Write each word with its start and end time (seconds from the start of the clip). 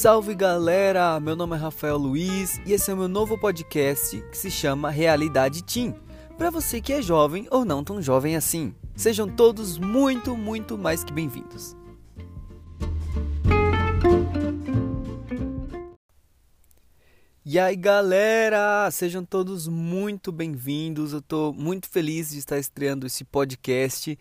Salve 0.00 0.32
galera! 0.32 1.18
Meu 1.18 1.34
nome 1.34 1.56
é 1.56 1.58
Rafael 1.58 1.96
Luiz 1.96 2.60
e 2.64 2.72
esse 2.72 2.88
é 2.88 2.94
o 2.94 2.96
meu 2.96 3.08
novo 3.08 3.36
podcast 3.36 4.22
que 4.30 4.38
se 4.38 4.48
chama 4.48 4.90
Realidade 4.90 5.64
Teen. 5.64 5.92
Para 6.36 6.50
você 6.50 6.80
que 6.80 6.92
é 6.92 7.02
jovem 7.02 7.48
ou 7.50 7.64
não 7.64 7.82
tão 7.82 8.00
jovem 8.00 8.36
assim, 8.36 8.72
sejam 8.94 9.28
todos 9.28 9.76
muito, 9.76 10.36
muito 10.36 10.78
mais 10.78 11.02
que 11.02 11.12
bem-vindos. 11.12 11.76
E 17.44 17.58
aí 17.58 17.74
galera, 17.74 18.88
sejam 18.92 19.24
todos 19.24 19.66
muito 19.66 20.30
bem-vindos. 20.30 21.12
Eu 21.12 21.18
estou 21.18 21.52
muito 21.52 21.88
feliz 21.88 22.30
de 22.30 22.38
estar 22.38 22.56
estreando 22.56 23.04
esse 23.04 23.24
podcast 23.24 24.16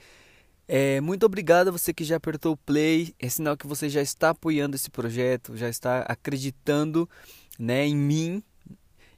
é, 0.67 0.99
muito 0.99 1.25
obrigado 1.25 1.69
a 1.69 1.71
você 1.71 1.93
que 1.93 2.03
já 2.03 2.17
apertou 2.17 2.53
o 2.53 2.57
play. 2.57 3.13
É 3.19 3.29
sinal 3.29 3.55
que 3.55 3.65
você 3.65 3.87
já 3.87 4.01
está 4.01 4.31
apoiando 4.31 4.75
esse 4.75 4.89
projeto, 4.91 5.55
já 5.55 5.69
está 5.69 6.01
acreditando 6.01 7.09
né, 7.57 7.85
em 7.85 7.95
mim. 7.95 8.43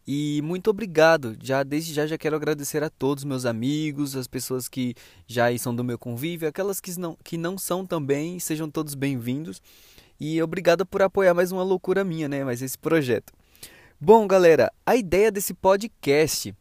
E 0.05 0.41
muito 0.44 0.70
obrigado. 0.70 1.35
Já 1.41 1.63
desde 1.63 1.94
já 1.94 2.05
já 2.05 2.17
quero 2.17 2.35
agradecer 2.35 2.84
a 2.84 2.89
todos 2.89 3.23
meus 3.23 3.45
amigos, 3.45 4.16
as 4.16 4.27
pessoas 4.27 4.67
que 4.67 4.95
já 5.27 5.55
são 5.58 5.75
do 5.75 5.84
meu 5.84 5.98
convívio, 5.98 6.48
aquelas 6.48 6.80
que 6.80 6.98
não, 6.99 7.17
que 7.23 7.38
não 7.38 7.58
são 7.58 7.86
também, 7.86 8.39
sejam 8.39 8.70
todos 8.70 8.95
bem-vindos. 8.95 9.61
E 10.20 10.41
obrigado 10.41 10.86
por 10.86 11.02
apoiar 11.02 11.34
mais 11.34 11.52
uma 11.52 11.63
loucura 11.63 12.03
minha, 12.03 12.27
né? 12.27 12.44
Mais 12.44 12.61
esse 12.61 12.77
projeto. 12.77 13.34
Bom, 14.02 14.27
galera, 14.27 14.72
a 14.86 14.95
ideia 14.95 15.31
desse 15.31 15.53
podcast 15.53 16.55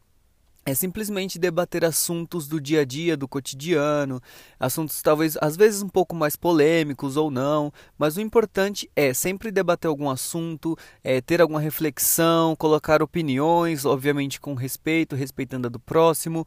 é 0.69 0.75
simplesmente 0.75 1.39
debater 1.39 1.83
assuntos 1.83 2.47
do 2.47 2.61
dia 2.61 2.81
a 2.81 2.85
dia, 2.85 3.17
do 3.17 3.27
cotidiano, 3.27 4.21
assuntos 4.59 5.01
talvez 5.01 5.37
às 5.41 5.57
vezes 5.57 5.81
um 5.81 5.89
pouco 5.89 6.15
mais 6.15 6.35
polêmicos 6.35 7.17
ou 7.17 7.31
não, 7.31 7.73
mas 7.97 8.17
o 8.17 8.21
importante 8.21 8.89
é 8.95 9.13
sempre 9.13 9.51
debater 9.51 9.87
algum 9.87 10.09
assunto, 10.09 10.77
é, 11.03 11.21
ter 11.21 11.41
alguma 11.41 11.59
reflexão, 11.59 12.55
colocar 12.55 13.01
opiniões, 13.01 13.83
obviamente 13.83 14.39
com 14.39 14.53
respeito, 14.53 15.15
respeitando 15.15 15.67
a 15.67 15.69
do 15.69 15.79
próximo. 15.79 16.45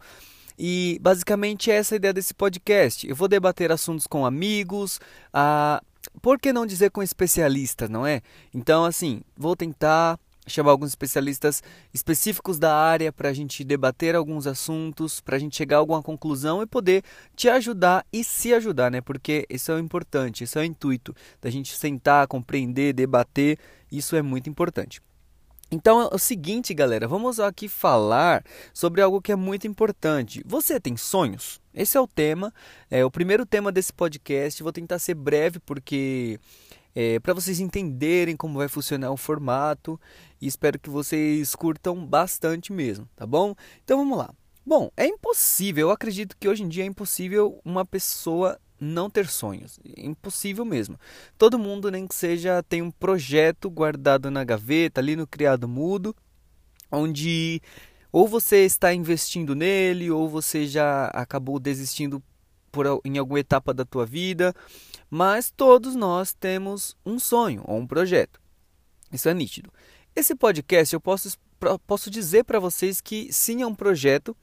E 0.58 0.98
basicamente 1.00 1.70
essa 1.70 1.94
é 1.94 1.96
a 1.96 1.98
ideia 1.98 2.12
desse 2.12 2.34
podcast. 2.34 3.08
Eu 3.08 3.16
vou 3.16 3.26
debater 3.26 3.72
assuntos 3.72 4.06
com 4.06 4.24
amigos, 4.24 5.00
a... 5.32 5.82
por 6.20 6.38
que 6.38 6.52
não 6.52 6.64
dizer 6.66 6.90
com 6.90 7.02
especialistas, 7.02 7.90
não 7.90 8.06
é? 8.06 8.20
Então, 8.54 8.84
assim, 8.84 9.22
vou 9.36 9.56
tentar 9.56 10.18
chamar 10.46 10.72
alguns 10.72 10.90
especialistas 10.90 11.62
específicos 11.94 12.58
da 12.58 12.74
área 12.74 13.12
para 13.12 13.28
a 13.28 13.32
gente 13.32 13.62
debater 13.62 14.14
alguns 14.14 14.46
assuntos, 14.46 15.20
para 15.20 15.36
a 15.36 15.38
gente 15.38 15.56
chegar 15.56 15.76
a 15.76 15.78
alguma 15.78 16.02
conclusão 16.02 16.62
e 16.62 16.66
poder 16.66 17.04
te 17.36 17.48
ajudar 17.48 18.04
e 18.12 18.24
se 18.24 18.52
ajudar, 18.52 18.90
né? 18.90 19.00
Porque 19.00 19.46
isso 19.48 19.70
é 19.70 19.74
o 19.74 19.78
importante, 19.78 20.44
isso 20.44 20.58
é 20.58 20.62
o 20.62 20.64
intuito 20.64 21.14
da 21.40 21.50
gente 21.50 21.76
sentar, 21.76 22.26
compreender, 22.26 22.92
debater, 22.92 23.58
isso 23.90 24.16
é 24.16 24.22
muito 24.22 24.48
importante. 24.48 25.00
Então 25.70 26.02
é 26.02 26.14
o 26.14 26.18
seguinte, 26.18 26.74
galera, 26.74 27.08
vamos 27.08 27.40
aqui 27.40 27.66
falar 27.66 28.44
sobre 28.74 29.00
algo 29.00 29.22
que 29.22 29.32
é 29.32 29.36
muito 29.36 29.66
importante. 29.66 30.42
Você 30.44 30.78
tem 30.78 30.98
sonhos? 30.98 31.62
Esse 31.72 31.96
é 31.96 32.00
o 32.00 32.06
tema, 32.06 32.52
é 32.90 33.02
o 33.02 33.10
primeiro 33.10 33.46
tema 33.46 33.72
desse 33.72 33.90
podcast. 33.90 34.62
Vou 34.62 34.70
tentar 34.70 34.98
ser 34.98 35.14
breve 35.14 35.58
porque 35.60 36.38
é, 36.94 37.18
para 37.20 37.34
vocês 37.34 37.60
entenderem 37.60 38.36
como 38.36 38.58
vai 38.58 38.68
funcionar 38.68 39.10
o 39.10 39.16
formato 39.16 40.00
e 40.40 40.46
espero 40.46 40.78
que 40.78 40.90
vocês 40.90 41.54
curtam 41.54 42.06
bastante 42.06 42.72
mesmo, 42.72 43.08
tá 43.16 43.26
bom? 43.26 43.54
Então 43.84 43.98
vamos 43.98 44.18
lá. 44.18 44.32
Bom, 44.64 44.90
é 44.96 45.06
impossível, 45.06 45.88
eu 45.88 45.90
acredito 45.90 46.36
que 46.38 46.48
hoje 46.48 46.62
em 46.62 46.68
dia 46.68 46.84
é 46.84 46.86
impossível 46.86 47.60
uma 47.64 47.84
pessoa 47.84 48.58
não 48.82 49.08
ter 49.08 49.28
sonhos. 49.28 49.78
É 49.96 50.04
impossível 50.04 50.64
mesmo. 50.64 50.98
Todo 51.38 51.58
mundo, 51.58 51.90
nem 51.90 52.06
que 52.06 52.14
seja, 52.14 52.62
tem 52.62 52.82
um 52.82 52.90
projeto 52.90 53.70
guardado 53.70 54.30
na 54.30 54.44
gaveta, 54.44 55.00
ali 55.00 55.14
no 55.14 55.26
criado 55.26 55.68
mudo, 55.68 56.14
onde 56.90 57.62
ou 58.10 58.28
você 58.28 58.64
está 58.66 58.92
investindo 58.92 59.54
nele, 59.54 60.10
ou 60.10 60.28
você 60.28 60.66
já 60.66 61.06
acabou 61.06 61.58
desistindo 61.58 62.22
por, 62.70 62.86
em 63.04 63.18
alguma 63.18 63.40
etapa 63.40 63.72
da 63.72 63.84
tua 63.84 64.04
vida, 64.04 64.54
mas 65.14 65.50
todos 65.54 65.94
nós 65.94 66.32
temos 66.32 66.96
um 67.04 67.18
sonho 67.18 67.62
ou 67.66 67.76
um 67.76 67.86
projeto. 67.86 68.40
Isso 69.12 69.28
é 69.28 69.34
nítido. 69.34 69.70
Esse 70.16 70.34
podcast 70.34 70.94
eu 70.94 71.00
posso, 71.02 71.36
posso 71.86 72.10
dizer 72.10 72.44
para 72.44 72.58
vocês 72.58 72.98
que 72.98 73.30
sim, 73.30 73.60
é 73.60 73.66
um 73.66 73.74
projeto 73.74 74.34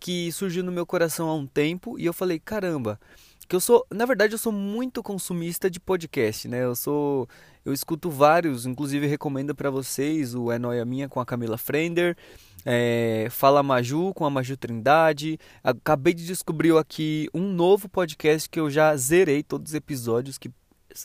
que 0.00 0.32
surgiu 0.32 0.64
no 0.64 0.72
meu 0.72 0.84
coração 0.84 1.28
há 1.28 1.34
um 1.36 1.46
tempo 1.46 1.96
e 2.00 2.04
eu 2.04 2.12
falei, 2.12 2.40
caramba, 2.40 2.98
que 3.46 3.54
eu 3.54 3.60
sou, 3.60 3.86
na 3.92 4.04
verdade 4.06 4.34
eu 4.34 4.38
sou 4.38 4.50
muito 4.50 5.04
consumista 5.04 5.70
de 5.70 5.78
podcast, 5.78 6.48
né? 6.48 6.64
Eu 6.64 6.74
sou, 6.74 7.28
eu 7.64 7.72
escuto 7.72 8.10
vários, 8.10 8.66
inclusive 8.66 9.06
recomendo 9.06 9.54
para 9.54 9.70
vocês 9.70 10.34
o 10.34 10.50
É 10.50 10.58
Noia 10.58 10.84
Minha 10.84 11.08
com 11.08 11.20
a 11.20 11.26
Camila 11.26 11.56
Frender, 11.56 12.16
é, 12.70 13.28
Fala 13.30 13.62
Maju 13.62 14.12
com 14.12 14.26
a 14.26 14.30
Maju 14.30 14.54
Trindade. 14.58 15.40
Acabei 15.64 16.12
de 16.12 16.26
descobrir 16.26 16.76
aqui 16.76 17.26
um 17.32 17.50
novo 17.50 17.88
podcast 17.88 18.46
que 18.46 18.60
eu 18.60 18.68
já 18.68 18.94
zerei 18.94 19.42
todos 19.42 19.70
os 19.70 19.74
episódios, 19.74 20.36
que 20.36 20.50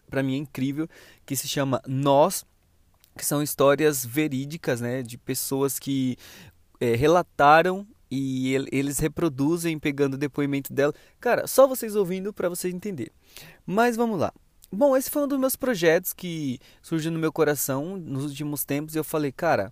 para 0.10 0.22
mim 0.22 0.34
é 0.34 0.38
incrível, 0.40 0.90
que 1.26 1.38
se 1.38 1.48
chama 1.48 1.82
Nós, 1.88 2.44
que 3.18 3.26
são 3.26 3.42
histórias 3.42 4.06
verídicas, 4.06 4.82
né, 4.82 5.02
de 5.02 5.18
pessoas 5.18 5.80
que 5.80 6.18
é, 6.82 6.96
relataram 6.96 7.88
e 8.12 8.56
eles 8.70 9.00
reproduzem 9.00 9.80
pegando 9.80 10.16
o 10.16 10.18
depoimento 10.18 10.74
dela. 10.74 10.94
Cara, 11.18 11.48
só 11.48 11.66
vocês 11.66 11.96
ouvindo 11.96 12.34
para 12.34 12.50
vocês 12.50 12.74
entender. 12.74 13.10
Mas 13.66 13.96
vamos 13.96 14.20
lá. 14.20 14.34
Bom, 14.70 14.98
esse 14.98 15.10
foi 15.10 15.24
um 15.24 15.28
dos 15.30 15.40
meus 15.40 15.56
projetos 15.56 16.12
que 16.12 16.60
surgiu 16.82 17.10
no 17.10 17.20
meu 17.20 17.32
coração 17.32 17.96
nos 17.96 18.26
últimos 18.26 18.66
tempos 18.66 18.96
e 18.96 18.98
eu 18.98 19.04
falei, 19.04 19.32
cara, 19.32 19.72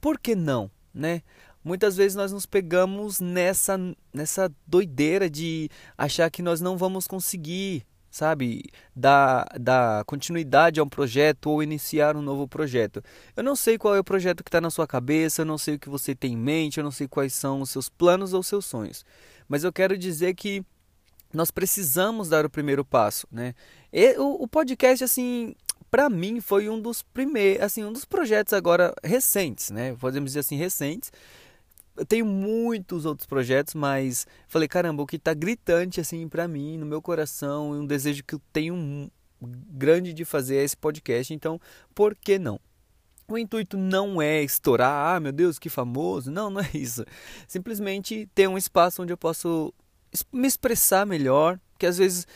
por 0.00 0.16
que 0.16 0.36
não? 0.36 0.70
Né? 0.92 1.22
Muitas 1.62 1.96
vezes 1.96 2.14
nós 2.14 2.32
nos 2.32 2.46
pegamos 2.46 3.20
nessa 3.20 3.78
nessa 4.12 4.50
doideira 4.66 5.28
de 5.28 5.68
achar 5.96 6.30
que 6.30 6.42
nós 6.42 6.60
não 6.60 6.78
vamos 6.78 7.06
conseguir, 7.06 7.84
sabe, 8.10 8.64
dar, 8.94 9.46
dar 9.60 10.04
continuidade 10.04 10.80
a 10.80 10.82
um 10.82 10.88
projeto 10.88 11.50
ou 11.50 11.62
iniciar 11.62 12.16
um 12.16 12.22
novo 12.22 12.48
projeto. 12.48 13.02
Eu 13.36 13.42
não 13.42 13.56
sei 13.56 13.76
qual 13.76 13.94
é 13.94 14.00
o 14.00 14.04
projeto 14.04 14.42
que 14.42 14.48
está 14.48 14.60
na 14.60 14.70
sua 14.70 14.86
cabeça, 14.86 15.42
eu 15.42 15.46
não 15.46 15.58
sei 15.58 15.74
o 15.74 15.78
que 15.78 15.88
você 15.88 16.14
tem 16.14 16.32
em 16.32 16.36
mente, 16.36 16.78
eu 16.78 16.84
não 16.84 16.90
sei 16.90 17.06
quais 17.06 17.34
são 17.34 17.60
os 17.60 17.70
seus 17.70 17.88
planos 17.88 18.32
ou 18.32 18.42
seus 18.42 18.64
sonhos, 18.64 19.04
mas 19.48 19.64
eu 19.64 19.72
quero 19.72 19.98
dizer 19.98 20.34
que 20.34 20.64
nós 21.32 21.50
precisamos 21.50 22.28
dar 22.28 22.46
o 22.46 22.50
primeiro 22.50 22.84
passo, 22.84 23.26
né? 23.30 23.54
E 23.92 24.16
o, 24.18 24.44
o 24.44 24.48
podcast, 24.48 25.04
assim, 25.04 25.54
para 25.90 26.08
mim 26.08 26.40
foi 26.40 26.68
um 26.68 26.80
dos 26.80 27.02
primeiros, 27.02 27.62
assim, 27.62 27.84
um 27.84 27.92
dos 27.92 28.04
projetos 28.04 28.52
agora 28.52 28.94
recentes, 29.02 29.70
né? 29.70 29.94
Podemos 29.96 30.30
dizer 30.30 30.40
assim, 30.40 30.56
recentes. 30.56 31.12
Eu 31.96 32.06
tenho 32.06 32.24
muitos 32.24 33.04
outros 33.04 33.26
projetos, 33.26 33.74
mas 33.74 34.26
falei, 34.46 34.68
caramba, 34.68 35.02
o 35.02 35.06
que 35.06 35.18
tá 35.18 35.34
gritante 35.34 36.00
assim 36.00 36.28
para 36.28 36.46
mim, 36.46 36.78
no 36.78 36.86
meu 36.86 37.02
coração, 37.02 37.74
e 37.74 37.78
um 37.78 37.86
desejo 37.86 38.22
que 38.22 38.36
eu 38.36 38.40
tenho 38.52 39.10
grande 39.40 40.12
de 40.12 40.24
fazer 40.24 40.56
é 40.56 40.64
esse 40.64 40.76
podcast, 40.76 41.32
então, 41.32 41.60
por 41.94 42.14
que 42.14 42.38
não? 42.38 42.60
O 43.30 43.36
intuito 43.36 43.76
não 43.76 44.22
é 44.22 44.42
estourar, 44.42 45.16
ah, 45.16 45.20
meu 45.20 45.32
Deus, 45.32 45.58
que 45.58 45.68
famoso. 45.68 46.30
Não, 46.30 46.48
não 46.48 46.62
é 46.62 46.70
isso. 46.72 47.04
Simplesmente 47.46 48.26
ter 48.34 48.48
um 48.48 48.56
espaço 48.56 49.02
onde 49.02 49.12
eu 49.12 49.18
posso 49.18 49.72
me 50.32 50.48
expressar 50.48 51.04
melhor, 51.04 51.60
que 51.78 51.84
às 51.84 51.98
vezes 51.98 52.26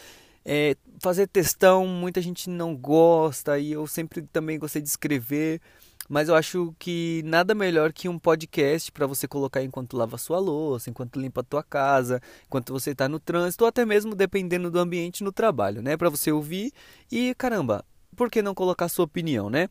é, 0.44 0.76
fazer 1.00 1.26
textão 1.26 1.86
muita 1.86 2.20
gente 2.20 2.50
não 2.50 2.76
gosta 2.76 3.58
e 3.58 3.72
eu 3.72 3.86
sempre 3.86 4.22
também 4.22 4.58
gostei 4.58 4.82
de 4.82 4.88
escrever, 4.88 5.60
mas 6.08 6.28
eu 6.28 6.34
acho 6.34 6.74
que 6.78 7.22
nada 7.24 7.54
melhor 7.54 7.92
que 7.92 8.08
um 8.08 8.18
podcast 8.18 8.90
para 8.90 9.06
você 9.06 9.28
colocar 9.28 9.62
enquanto 9.62 9.96
lava 9.96 10.18
sua 10.18 10.38
louça, 10.38 10.90
enquanto 10.90 11.20
limpa 11.20 11.40
a 11.40 11.44
tua 11.44 11.62
casa, 11.62 12.20
enquanto 12.46 12.72
você 12.72 12.90
está 12.90 13.08
no 13.08 13.20
trânsito 13.20 13.64
ou 13.64 13.68
até 13.68 13.84
mesmo 13.84 14.14
dependendo 14.14 14.70
do 14.70 14.78
ambiente 14.78 15.22
no 15.22 15.32
trabalho, 15.32 15.80
né? 15.80 15.96
Para 15.96 16.10
você 16.10 16.32
ouvir 16.32 16.72
e 17.10 17.34
caramba, 17.36 17.84
por 18.16 18.30
que 18.30 18.42
não 18.42 18.54
colocar 18.54 18.88
sua 18.88 19.04
opinião, 19.04 19.48
né? 19.48 19.68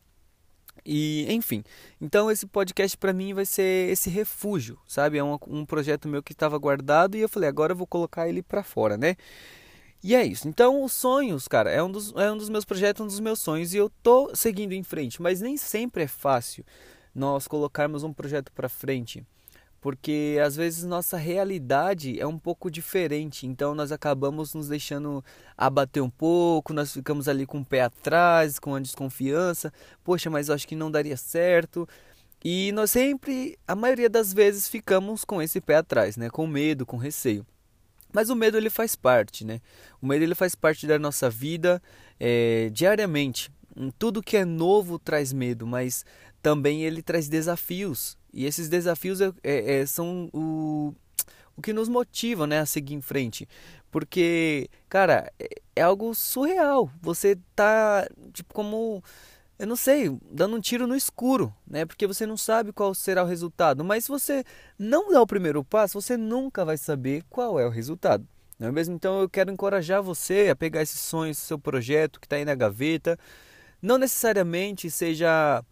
E, 0.84 1.26
enfim, 1.32 1.62
então 2.00 2.30
esse 2.30 2.46
podcast 2.46 2.96
para 2.96 3.12
mim 3.12 3.34
vai 3.34 3.44
ser 3.44 3.90
esse 3.90 4.10
refúgio, 4.10 4.78
sabe? 4.88 5.18
É 5.18 5.22
um, 5.22 5.38
um 5.46 5.64
projeto 5.64 6.08
meu 6.08 6.22
que 6.22 6.32
estava 6.32 6.58
guardado 6.58 7.16
e 7.16 7.20
eu 7.20 7.28
falei, 7.28 7.48
agora 7.48 7.72
eu 7.72 7.76
vou 7.76 7.86
colocar 7.86 8.28
ele 8.28 8.42
para 8.42 8.62
fora, 8.64 8.96
né? 8.96 9.16
E 10.02 10.16
é 10.16 10.24
isso. 10.24 10.48
Então, 10.48 10.82
os 10.82 10.92
sonhos, 10.92 11.46
cara, 11.46 11.70
é 11.70 11.80
um, 11.82 11.90
dos, 11.90 12.12
é 12.16 12.30
um 12.32 12.36
dos 12.36 12.48
meus 12.48 12.64
projetos, 12.64 13.02
um 13.02 13.06
dos 13.06 13.20
meus 13.20 13.38
sonhos. 13.38 13.72
E 13.72 13.76
eu 13.76 13.88
tô 14.02 14.34
seguindo 14.34 14.72
em 14.72 14.82
frente. 14.82 15.22
Mas 15.22 15.40
nem 15.40 15.56
sempre 15.56 16.02
é 16.02 16.08
fácil 16.08 16.64
nós 17.14 17.46
colocarmos 17.46 18.02
um 18.02 18.12
projeto 18.12 18.50
para 18.52 18.68
frente. 18.68 19.24
Porque 19.80 20.38
às 20.44 20.56
vezes 20.56 20.84
nossa 20.84 21.16
realidade 21.16 22.18
é 22.20 22.26
um 22.26 22.38
pouco 22.38 22.68
diferente. 22.68 23.46
Então, 23.46 23.76
nós 23.76 23.92
acabamos 23.92 24.54
nos 24.54 24.66
deixando 24.66 25.24
abater 25.56 26.02
um 26.02 26.10
pouco. 26.10 26.72
Nós 26.72 26.92
ficamos 26.92 27.28
ali 27.28 27.46
com 27.46 27.60
o 27.60 27.64
pé 27.64 27.82
atrás, 27.82 28.58
com 28.58 28.74
a 28.74 28.80
desconfiança. 28.80 29.72
Poxa, 30.02 30.28
mas 30.28 30.48
eu 30.48 30.54
acho 30.56 30.66
que 30.66 30.74
não 30.74 30.90
daria 30.90 31.16
certo. 31.16 31.88
E 32.44 32.72
nós 32.72 32.90
sempre, 32.90 33.56
a 33.68 33.76
maioria 33.76 34.10
das 34.10 34.32
vezes, 34.32 34.68
ficamos 34.68 35.24
com 35.24 35.40
esse 35.40 35.60
pé 35.60 35.76
atrás, 35.76 36.16
né? 36.16 36.28
Com 36.28 36.44
medo, 36.44 36.84
com 36.84 36.96
receio. 36.96 37.46
Mas 38.12 38.30
o 38.30 38.36
medo 38.36 38.56
ele 38.56 38.70
faz 38.70 38.94
parte, 38.94 39.44
né? 39.44 39.60
O 40.00 40.06
medo 40.06 40.22
ele 40.22 40.34
faz 40.34 40.54
parte 40.54 40.86
da 40.86 40.98
nossa 40.98 41.30
vida 41.30 41.82
é, 42.20 42.70
diariamente. 42.72 43.50
tudo 43.98 44.22
que 44.22 44.36
é 44.36 44.44
novo 44.44 44.98
traz 44.98 45.32
medo, 45.32 45.66
mas 45.66 46.04
também 46.42 46.82
ele 46.82 47.02
traz 47.02 47.28
desafios. 47.28 48.18
E 48.32 48.44
esses 48.44 48.68
desafios 48.68 49.20
é, 49.20 49.32
é, 49.42 49.80
é 49.80 49.86
são 49.86 50.28
o, 50.32 50.94
o 51.56 51.62
que 51.62 51.72
nos 51.72 51.88
motiva 51.88 52.46
né, 52.46 52.60
a 52.60 52.66
seguir 52.66 52.94
em 52.94 53.00
frente. 53.00 53.48
Porque, 53.90 54.68
cara, 54.88 55.32
é, 55.38 55.48
é 55.76 55.82
algo 55.82 56.14
surreal. 56.14 56.90
Você 57.00 57.38
tá, 57.54 58.08
tipo, 58.32 58.52
como 58.52 59.02
eu 59.62 59.68
não 59.68 59.76
sei, 59.76 60.10
dando 60.28 60.56
um 60.56 60.60
tiro 60.60 60.88
no 60.88 60.96
escuro, 60.96 61.54
né? 61.64 61.86
Porque 61.86 62.04
você 62.04 62.26
não 62.26 62.36
sabe 62.36 62.72
qual 62.72 62.92
será 62.96 63.22
o 63.22 63.26
resultado. 63.28 63.84
Mas 63.84 64.06
se 64.06 64.10
você 64.10 64.42
não 64.76 65.12
dá 65.12 65.22
o 65.22 65.26
primeiro 65.26 65.62
passo, 65.62 66.00
você 66.00 66.16
nunca 66.16 66.64
vai 66.64 66.76
saber 66.76 67.22
qual 67.30 67.60
é 67.60 67.64
o 67.64 67.70
resultado. 67.70 68.26
Não 68.58 68.66
é 68.66 68.72
mesmo? 68.72 68.96
Então 68.96 69.20
eu 69.20 69.28
quero 69.28 69.52
encorajar 69.52 70.02
você 70.02 70.48
a 70.48 70.56
pegar 70.56 70.82
esse 70.82 70.98
sonho, 70.98 71.30
esse 71.30 71.42
seu 71.42 71.60
projeto 71.60 72.18
que 72.18 72.26
está 72.26 72.34
aí 72.34 72.44
na 72.44 72.56
gaveta. 72.56 73.16
Não 73.80 73.98
necessariamente 73.98 74.90
seja 74.90 75.64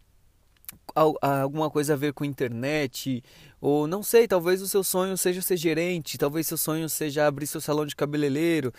alguma 0.95 1.69
coisa 1.69 1.95
a 1.95 1.97
ver 1.97 2.13
com 2.13 2.25
internet, 2.25 3.25
ou 3.61 3.89
não 3.89 4.05
sei, 4.05 4.29
talvez 4.29 4.63
o 4.63 4.69
seu 4.69 4.85
sonho 4.85 5.19
seja 5.19 5.43
ser 5.43 5.57
gerente, 5.57 6.17
talvez 6.17 6.47
seu 6.47 6.57
sonho 6.57 6.89
seja 6.89 7.27
abrir 7.27 7.49
seu 7.49 7.61
salão 7.61 7.85
de 7.85 7.97
cabeleireiro, 7.97 8.73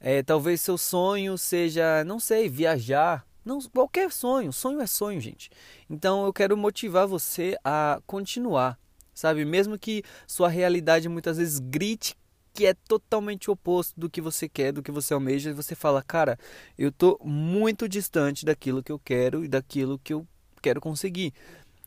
é, 0.00 0.22
talvez 0.22 0.62
seu 0.62 0.78
sonho 0.78 1.36
seja, 1.36 2.02
não 2.04 2.18
sei, 2.18 2.48
viajar, 2.48 3.27
não, 3.48 3.60
qualquer 3.62 4.12
sonho, 4.12 4.52
sonho 4.52 4.80
é 4.80 4.86
sonho, 4.86 5.18
gente. 5.20 5.50
Então 5.88 6.26
eu 6.26 6.32
quero 6.32 6.54
motivar 6.56 7.06
você 7.06 7.56
a 7.64 7.98
continuar, 8.06 8.78
sabe? 9.14 9.44
Mesmo 9.44 9.78
que 9.78 10.04
sua 10.26 10.48
realidade 10.48 11.08
muitas 11.08 11.38
vezes 11.38 11.58
grite 11.58 12.14
que 12.52 12.66
é 12.66 12.74
totalmente 12.74 13.50
oposto 13.50 13.98
do 13.98 14.10
que 14.10 14.20
você 14.20 14.48
quer, 14.48 14.72
do 14.72 14.82
que 14.82 14.90
você 14.90 15.14
almeja, 15.14 15.50
e 15.50 15.54
você 15.54 15.74
fala, 15.74 16.02
cara, 16.02 16.36
eu 16.76 16.92
tô 16.92 17.18
muito 17.24 17.88
distante 17.88 18.44
daquilo 18.44 18.82
que 18.82 18.92
eu 18.92 18.98
quero 18.98 19.44
e 19.44 19.48
daquilo 19.48 19.98
que 19.98 20.12
eu 20.12 20.26
quero 20.60 20.80
conseguir. 20.80 21.32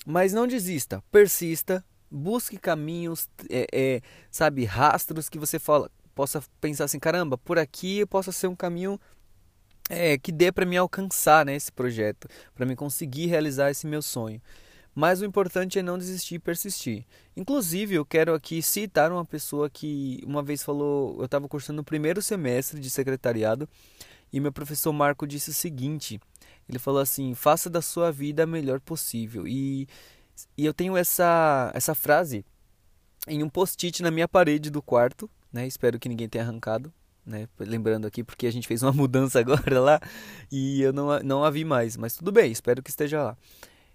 Mas 0.05 0.33
não 0.33 0.47
desista, 0.47 1.03
persista, 1.11 1.83
busque 2.09 2.57
caminhos, 2.57 3.29
é, 3.49 3.67
é, 3.71 4.01
sabe, 4.31 4.63
rastros 4.63 5.29
que 5.29 5.37
você 5.37 5.59
fala, 5.59 5.91
possa 6.15 6.41
pensar 6.59 6.85
assim, 6.85 6.99
caramba, 6.99 7.37
por 7.37 7.59
aqui 7.59 8.05
possa 8.05 8.31
ser 8.31 8.47
um 8.47 8.55
caminho 8.55 8.99
é, 9.89 10.17
que 10.17 10.31
dê 10.31 10.51
para 10.51 10.65
me 10.65 10.77
alcançar 10.77 11.45
né, 11.45 11.55
esse 11.55 11.71
projeto, 11.71 12.27
para 12.55 12.65
me 12.65 12.75
conseguir 12.75 13.27
realizar 13.27 13.69
esse 13.69 13.85
meu 13.85 14.01
sonho. 14.01 14.41
Mas 14.93 15.21
o 15.21 15.25
importante 15.25 15.79
é 15.79 15.81
não 15.81 15.97
desistir 15.97 16.35
e 16.35 16.39
persistir. 16.39 17.05
Inclusive, 17.35 17.95
eu 17.95 18.05
quero 18.05 18.33
aqui 18.33 18.61
citar 18.61 19.11
uma 19.11 19.23
pessoa 19.23 19.69
que 19.69 20.21
uma 20.25 20.43
vez 20.43 20.63
falou, 20.63 21.17
eu 21.19 21.25
estava 21.25 21.47
cursando 21.47 21.81
o 21.81 21.85
primeiro 21.85 22.21
semestre 22.21 22.79
de 22.79 22.89
secretariado 22.89 23.69
e 24.33 24.39
meu 24.39 24.51
professor 24.51 24.91
Marco 24.91 25.25
disse 25.25 25.49
o 25.49 25.53
seguinte: 25.53 26.19
ele 26.67 26.79
falou 26.79 27.01
assim, 27.01 27.33
faça 27.33 27.69
da 27.69 27.81
sua 27.81 28.11
vida 28.11 28.43
a 28.43 28.47
melhor 28.47 28.81
possível. 28.81 29.47
E, 29.47 29.87
e 30.57 30.65
eu 30.65 30.73
tenho 30.73 30.97
essa, 30.97 31.71
essa 31.73 31.95
frase 31.95 32.45
em 33.27 33.43
um 33.43 33.49
post-it 33.49 34.01
na 34.03 34.11
minha 34.11 34.27
parede 34.27 34.69
do 34.69 34.81
quarto, 34.81 35.29
né? 35.53 35.65
Espero 35.65 35.99
que 35.99 36.09
ninguém 36.09 36.27
tenha 36.27 36.43
arrancado 36.43 36.93
né? 37.25 37.47
Lembrando 37.59 38.05
aqui 38.05 38.23
porque 38.23 38.47
a 38.47 38.51
gente 38.51 38.67
fez 38.67 38.83
uma 38.83 38.91
mudança 38.93 39.39
agora 39.39 39.79
lá 39.79 39.99
e 40.51 40.81
eu 40.81 40.93
não, 40.93 41.19
não 41.19 41.43
a 41.43 41.49
vi 41.49 41.65
mais, 41.65 41.97
mas 41.97 42.15
tudo 42.15 42.31
bem, 42.31 42.51
espero 42.51 42.81
que 42.81 42.89
esteja 42.89 43.23
lá. 43.23 43.37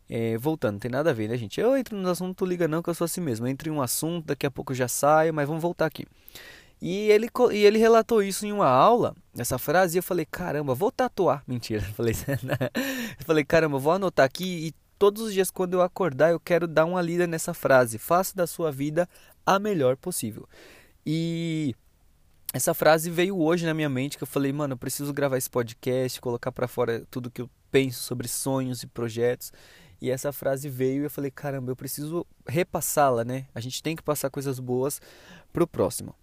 É, 0.08 0.38
voltando, 0.38 0.75
não 0.75 0.78
tem 0.78 0.90
nada 0.90 1.11
a 1.11 1.12
ver, 1.12 1.28
né, 1.28 1.37
gente? 1.37 1.61
Eu 1.61 1.76
entro 1.76 1.96
no 1.96 2.08
assunto, 2.08 2.46
liga 2.46 2.69
não, 2.69 2.81
que 2.81 2.88
eu 2.88 2.94
sou 2.94 3.06
assim 3.06 3.20
mesmo. 3.20 3.46
Eu 3.46 3.50
entro 3.50 3.69
em 3.69 3.73
um 3.73 3.82
assunto, 3.82 4.26
daqui 4.26 4.46
a 4.46 4.50
pouco 4.50 4.73
já 4.73 4.87
saio, 4.87 5.34
mas 5.34 5.49
vamos 5.49 5.61
voltar 5.61 5.87
aqui. 5.87 6.06
E 6.81 7.11
ele, 7.11 7.28
e 7.52 7.64
ele 7.64 7.78
relatou 7.78 8.23
isso 8.23 8.46
em 8.46 8.52
uma 8.52 8.69
aula, 8.69 9.14
essa 9.37 9.58
frase, 9.58 9.96
e 9.96 9.99
eu 9.99 10.02
falei, 10.02 10.26
caramba, 10.26 10.75
vou 10.75 10.93
tatuar. 10.93 11.43
Mentira, 11.49 11.84
eu 11.84 11.94
falei, 11.94 12.14
eu 13.19 13.25
falei, 13.25 13.44
caramba, 13.44 13.79
vou 13.79 13.93
anotar 13.93 14.26
aqui 14.26 14.69
e 14.69 14.75
todos 14.99 15.22
os 15.22 15.32
dias 15.32 15.50
quando 15.50 15.75
eu 15.75 15.82
acordar 15.82 16.31
eu 16.31 16.40
quero 16.40 16.67
dar 16.67 16.84
uma 16.84 17.02
lida 17.02 17.26
nessa 17.26 17.55
frase. 17.55 17.99
Faça 17.99 18.37
da 18.37 18.46
sua 18.46 18.70
vida 18.70 19.08
a 19.44 19.58
melhor 19.58 19.96
possível. 19.96 20.49
E 21.05 21.75
essa 22.56 22.73
frase 22.73 23.11
veio 23.11 23.38
hoje 23.38 23.67
na 23.67 23.75
minha 23.75 23.88
mente 23.88 24.17
que 24.17 24.23
eu 24.23 24.26
falei, 24.26 24.50
mano, 24.50 24.73
eu 24.73 24.79
preciso 24.79 25.12
gravar 25.12 25.37
esse 25.37 25.50
podcast, 25.50 26.19
colocar 26.20 26.50
para 26.50 26.67
fora 26.67 27.05
tudo 27.11 27.31
que 27.31 27.43
eu 27.43 27.50
penso 27.70 28.03
sobre 28.03 28.26
sonhos 28.26 28.82
e 28.82 28.87
projetos. 28.87 29.53
E 30.00 30.11
essa 30.11 30.32
frase 30.32 30.70
veio 30.70 31.03
e 31.03 31.05
eu 31.05 31.11
falei, 31.11 31.31
caramba, 31.31 31.70
eu 31.70 31.76
preciso 31.76 32.26
repassá-la, 32.47 33.25
né? 33.25 33.47
A 33.55 33.61
gente 33.61 33.82
tem 33.82 33.94
que 33.94 34.03
passar 34.03 34.31
coisas 34.31 34.58
boas 34.58 35.03
pro 35.53 35.67
próximo. 35.67 36.14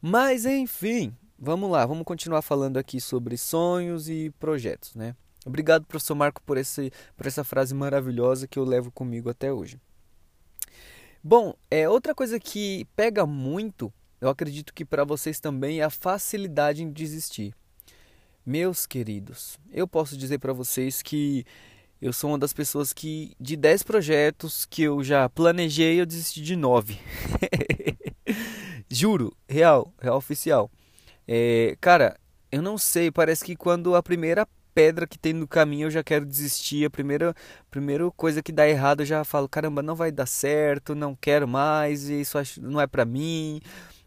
Mas 0.00 0.44
enfim, 0.44 1.16
vamos 1.38 1.70
lá, 1.70 1.86
vamos 1.86 2.04
continuar 2.04 2.42
falando 2.42 2.76
aqui 2.76 3.00
sobre 3.00 3.38
sonhos 3.38 4.10
e 4.10 4.30
projetos, 4.38 4.94
né? 4.94 5.16
Obrigado, 5.46 5.86
professor 5.86 6.14
Marco, 6.14 6.42
por, 6.42 6.58
esse, 6.58 6.92
por 7.16 7.26
essa 7.26 7.42
frase 7.42 7.74
maravilhosa 7.74 8.46
que 8.46 8.58
eu 8.58 8.64
levo 8.64 8.90
comigo 8.90 9.30
até 9.30 9.50
hoje. 9.50 9.80
Bom, 11.24 11.54
é 11.70 11.88
outra 11.88 12.14
coisa 12.14 12.38
que 12.38 12.86
pega 12.94 13.24
muito 13.24 13.90
eu 14.22 14.28
acredito 14.28 14.72
que 14.72 14.84
para 14.84 15.02
vocês 15.02 15.40
também 15.40 15.80
é 15.80 15.82
a 15.82 15.90
facilidade 15.90 16.80
em 16.80 16.92
desistir. 16.92 17.52
Meus 18.46 18.86
queridos, 18.86 19.58
eu 19.72 19.86
posso 19.88 20.16
dizer 20.16 20.38
para 20.38 20.52
vocês 20.52 21.02
que 21.02 21.44
eu 22.00 22.12
sou 22.12 22.30
uma 22.30 22.38
das 22.38 22.52
pessoas 22.52 22.92
que, 22.92 23.34
de 23.40 23.56
10 23.56 23.82
projetos 23.82 24.64
que 24.64 24.84
eu 24.84 25.02
já 25.02 25.28
planejei, 25.28 26.00
eu 26.00 26.06
desisti 26.06 26.40
de 26.40 26.54
9. 26.54 26.96
Juro, 28.88 29.36
real, 29.48 29.92
real 30.00 30.18
oficial. 30.18 30.70
É, 31.26 31.76
cara, 31.80 32.16
eu 32.52 32.62
não 32.62 32.78
sei, 32.78 33.10
parece 33.10 33.44
que 33.44 33.56
quando 33.56 33.96
a 33.96 34.02
primeira 34.04 34.46
pedra 34.72 35.04
que 35.04 35.18
tem 35.18 35.32
no 35.32 35.48
caminho 35.48 35.86
eu 35.86 35.90
já 35.90 36.04
quero 36.04 36.24
desistir, 36.24 36.84
a 36.84 36.90
primeira, 36.90 37.34
primeira 37.68 38.08
coisa 38.12 38.40
que 38.40 38.52
dá 38.52 38.68
errado 38.68 39.00
eu 39.00 39.06
já 39.06 39.24
falo, 39.24 39.48
caramba, 39.48 39.82
não 39.82 39.96
vai 39.96 40.12
dar 40.12 40.26
certo, 40.26 40.94
não 40.94 41.16
quero 41.16 41.48
mais, 41.48 42.04
isso 42.04 42.38
não 42.60 42.80
é 42.80 42.86
para 42.86 43.04
mim 43.04 43.60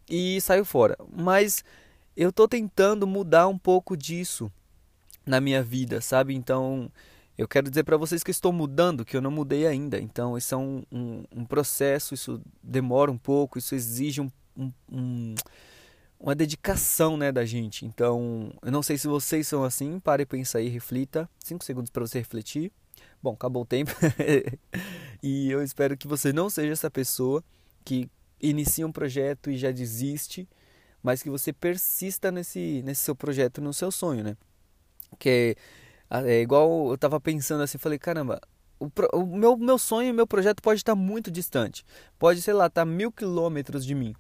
e 0.09 0.39
saiu 0.41 0.65
fora. 0.65 0.97
Mas 1.11 1.63
eu 2.15 2.31
tô 2.31 2.47
tentando 2.47 3.05
mudar 3.05 3.47
um 3.47 3.57
pouco 3.57 3.97
disso 3.97 4.51
na 5.25 5.41
minha 5.41 5.63
vida, 5.63 6.01
sabe? 6.01 6.33
Então 6.33 6.91
eu 7.37 7.47
quero 7.47 7.69
dizer 7.69 7.83
para 7.83 7.97
vocês 7.97 8.23
que 8.23 8.31
estou 8.31 8.53
mudando, 8.53 9.03
que 9.03 9.17
eu 9.17 9.21
não 9.21 9.31
mudei 9.31 9.67
ainda. 9.67 9.99
Então 9.99 10.37
isso 10.37 10.53
é 10.53 10.57
um, 10.57 10.83
um, 10.91 11.23
um 11.35 11.45
processo, 11.45 12.13
isso 12.13 12.41
demora 12.63 13.11
um 13.11 13.17
pouco, 13.17 13.57
isso 13.57 13.75
exige 13.75 14.21
um, 14.21 14.31
um, 14.89 15.35
uma 16.19 16.33
dedicação 16.33 17.17
né, 17.17 17.31
da 17.31 17.43
gente. 17.43 17.85
Então 17.85 18.53
eu 18.61 18.71
não 18.71 18.81
sei 18.81 18.97
se 18.97 19.07
vocês 19.07 19.47
são 19.47 19.63
assim, 19.63 19.99
pare 19.99 20.25
pensa 20.25 20.59
aí, 20.59 20.69
reflita. 20.69 21.29
Cinco 21.39 21.65
segundos 21.65 21.91
para 21.91 22.05
você 22.05 22.19
refletir. 22.19 22.71
Bom, 23.21 23.33
acabou 23.33 23.63
o 23.63 23.65
tempo. 23.65 23.91
e 25.21 25.51
eu 25.51 25.61
espero 25.61 25.97
que 25.97 26.07
você 26.07 26.31
não 26.31 26.49
seja 26.49 26.71
essa 26.71 26.89
pessoa 26.89 27.43
que 27.83 28.09
inicia 28.41 28.85
um 28.85 28.91
projeto 28.91 29.49
e 29.49 29.57
já 29.57 29.71
desiste, 29.71 30.47
mas 31.01 31.21
que 31.21 31.29
você 31.29 31.53
persista 31.53 32.31
nesse, 32.31 32.81
nesse 32.83 33.01
seu 33.01 33.15
projeto, 33.15 33.61
no 33.61 33.73
seu 33.73 33.91
sonho, 33.91 34.23
né? 34.23 34.37
Que 35.19 35.55
é, 36.09 36.37
é 36.37 36.41
igual 36.41 36.87
eu 36.87 36.95
estava 36.95 37.19
pensando 37.19 37.63
assim, 37.63 37.77
falei, 37.77 37.99
caramba, 37.99 38.41
o, 38.79 38.89
o, 39.13 39.25
meu, 39.25 39.57
meu 39.57 39.77
sonho, 39.77 40.13
meu 40.13 40.27
projeto 40.27 40.61
pode 40.61 40.79
estar 40.79 40.95
muito 40.95 41.31
distante, 41.31 41.85
pode, 42.17 42.41
sei 42.41 42.53
lá, 42.53 42.67
estar 42.67 42.81
tá 42.81 42.85
mil 42.85 43.11
quilômetros 43.11 43.85
de 43.85 43.95
mim, 43.95 44.15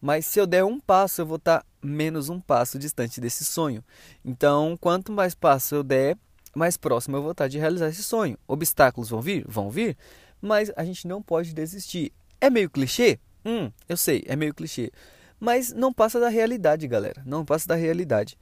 mas 0.00 0.26
se 0.26 0.38
eu 0.38 0.46
der 0.46 0.64
um 0.64 0.80
passo, 0.80 1.20
eu 1.20 1.26
vou 1.26 1.36
estar 1.36 1.60
tá 1.60 1.66
menos 1.82 2.28
um 2.28 2.40
passo 2.40 2.78
distante 2.78 3.20
desse 3.20 3.44
sonho. 3.44 3.84
Então, 4.24 4.76
quanto 4.80 5.12
mais 5.12 5.34
passo 5.34 5.74
eu 5.74 5.82
der, 5.82 6.16
mais 6.54 6.76
próximo 6.76 7.16
eu 7.16 7.22
vou 7.22 7.32
estar 7.32 7.44
tá 7.44 7.48
de 7.48 7.58
realizar 7.58 7.88
esse 7.88 8.02
sonho. 8.02 8.38
Obstáculos 8.48 9.10
vão 9.10 9.20
vir? 9.20 9.44
Vão 9.46 9.70
vir, 9.70 9.96
mas 10.40 10.72
a 10.74 10.84
gente 10.84 11.06
não 11.06 11.22
pode 11.22 11.52
desistir. 11.52 12.12
É 12.40 12.48
meio 12.48 12.70
clichê? 12.70 13.20
Hum, 13.44 13.70
eu 13.88 13.96
sei, 13.96 14.24
é 14.26 14.36
meio 14.36 14.54
clichê. 14.54 14.90
Mas 15.38 15.72
não 15.72 15.92
passa 15.92 16.20
da 16.20 16.28
realidade, 16.28 16.86
galera. 16.86 17.22
Não 17.24 17.44
passa 17.44 17.66
da 17.66 17.74
realidade. 17.74 18.36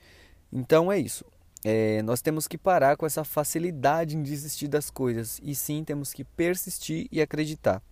Então 0.53 0.91
é 0.91 0.99
isso. 0.99 1.25
É, 1.65 2.03
nós 2.03 2.21
temos 2.21 2.47
que 2.47 2.59
parar 2.59 2.97
com 2.97 3.07
essa 3.07 3.25
facilidade 3.25 4.17
em 4.17 4.23
desistir 4.23 4.69
das 4.69 4.91
coisas. 4.91 5.41
E 5.43 5.55
sim, 5.55 5.85
temos 5.85 6.13
que 6.13 6.25
persistir 6.25 7.07
e 7.13 7.21
acreditar. 7.21 7.83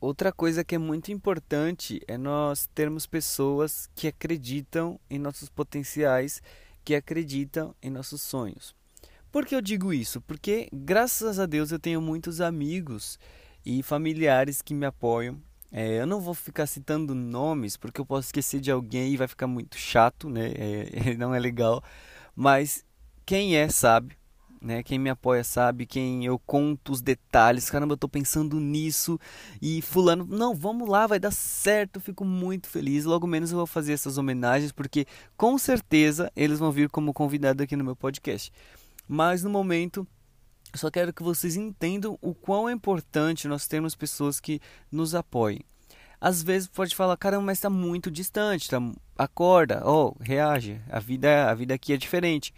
Outra 0.00 0.30
coisa 0.32 0.62
que 0.62 0.74
é 0.74 0.78
muito 0.78 1.10
importante 1.10 2.00
é 2.06 2.18
nós 2.18 2.68
termos 2.74 3.06
pessoas 3.06 3.88
que 3.94 4.06
acreditam 4.06 5.00
em 5.08 5.18
nossos 5.18 5.48
potenciais, 5.48 6.42
que 6.84 6.94
acreditam 6.94 7.74
em 7.82 7.88
nossos 7.88 8.20
sonhos. 8.20 8.74
Por 9.32 9.46
que 9.46 9.54
eu 9.56 9.62
digo 9.62 9.92
isso? 9.92 10.20
Porque 10.20 10.68
graças 10.72 11.38
a 11.38 11.46
Deus 11.46 11.72
eu 11.72 11.78
tenho 11.78 12.02
muitos 12.02 12.40
amigos 12.40 13.18
e 13.64 13.82
familiares 13.82 14.62
que 14.62 14.74
me 14.74 14.86
apoiam. 14.86 15.40
É, 15.72 16.00
eu 16.00 16.06
não 16.06 16.20
vou 16.20 16.34
ficar 16.34 16.66
citando 16.66 17.14
nomes 17.14 17.76
porque 17.76 18.00
eu 18.00 18.06
posso 18.06 18.28
esquecer 18.28 18.60
de 18.60 18.70
alguém 18.70 19.12
e 19.12 19.16
vai 19.16 19.26
ficar 19.26 19.46
muito 19.48 19.76
chato, 19.76 20.28
né? 20.30 20.52
É, 20.56 21.14
não 21.18 21.34
é 21.34 21.38
legal. 21.40 21.82
Mas 22.36 22.84
quem 23.26 23.56
é 23.56 23.68
sabe. 23.68 24.16
né? 24.60 24.82
Quem 24.82 24.98
me 24.98 25.10
apoia 25.10 25.44
sabe, 25.44 25.84
quem 25.86 26.24
eu 26.24 26.38
conto 26.38 26.92
os 26.92 27.02
detalhes, 27.02 27.68
caramba, 27.68 27.92
eu 27.94 27.98
tô 27.98 28.08
pensando 28.08 28.58
nisso 28.58 29.18
e 29.60 29.82
fulano, 29.82 30.26
não, 30.28 30.54
vamos 30.54 30.88
lá, 30.88 31.06
vai 31.06 31.18
dar 31.20 31.30
certo, 31.32 32.00
fico 32.00 32.24
muito 32.24 32.68
feliz. 32.68 33.04
Logo 33.04 33.26
menos 33.26 33.50
eu 33.50 33.58
vou 33.58 33.66
fazer 33.66 33.92
essas 33.92 34.16
homenagens 34.16 34.72
porque 34.72 35.06
com 35.36 35.58
certeza 35.58 36.32
eles 36.34 36.58
vão 36.58 36.72
vir 36.72 36.88
como 36.88 37.12
convidado 37.12 37.62
aqui 37.62 37.76
no 37.76 37.84
meu 37.84 37.96
podcast. 37.96 38.50
Mas 39.06 39.42
no 39.42 39.50
momento 39.50 40.06
só 40.78 40.90
quero 40.90 41.12
que 41.12 41.22
vocês 41.22 41.56
entendam 41.56 42.18
o 42.20 42.34
quão 42.34 42.68
é 42.68 42.72
importante 42.72 43.48
nós 43.48 43.66
termos 43.66 43.94
pessoas 43.94 44.40
que 44.40 44.60
nos 44.90 45.14
apoiem. 45.14 45.60
Às 46.20 46.42
vezes 46.42 46.68
pode 46.68 46.96
falar, 46.96 47.16
caramba, 47.16 47.44
mas 47.44 47.58
está 47.58 47.68
muito 47.68 48.10
distante, 48.10 48.70
tá, 48.70 48.78
acorda, 49.16 49.82
oh, 49.84 50.16
reage, 50.20 50.80
a 50.88 50.98
vida, 50.98 51.50
a 51.50 51.54
vida 51.54 51.74
aqui 51.74 51.92
é 51.92 51.96
diferente. 51.96 52.52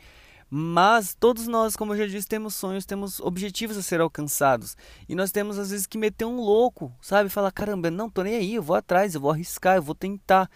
Mas 0.49 1.15
todos 1.19 1.49
nós, 1.49 1.75
como 1.75 1.93
eu 1.93 1.99
já 1.99 2.07
disse, 2.07 2.29
temos 2.29 2.55
sonhos, 2.55 2.87
temos 2.87 3.19
objetivos 3.19 3.77
a 3.77 3.83
ser 3.83 4.01
alcançados. 4.01 4.77
E 5.09 5.15
nós 5.15 5.33
temos 5.33 5.59
às 5.59 5.71
vezes 5.71 5.87
que 5.87 5.99
meter 5.99 6.25
um 6.25 6.37
louco, 6.37 6.95
sabe? 7.01 7.29
Falar, 7.29 7.51
caramba, 7.51 7.91
não 7.91 8.09
tô 8.09 8.23
nem 8.23 8.37
aí, 8.37 8.55
eu 8.55 8.63
vou 8.63 8.77
atrás, 8.77 9.15
eu 9.15 9.21
vou 9.21 9.33
arriscar, 9.33 9.77
eu 9.77 9.83
vou 9.83 9.95
tentar, 9.95 10.49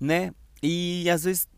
né? 0.00 0.32
E 0.60 1.08
às 1.08 1.22
vezes 1.22 1.48